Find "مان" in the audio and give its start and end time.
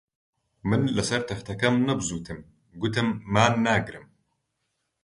3.33-3.53